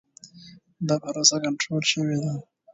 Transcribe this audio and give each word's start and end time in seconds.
دا 0.87 0.95
پروسه 1.03 1.37
کنټرول 1.43 1.83
شوې 1.91 2.17
ده. 2.23 2.31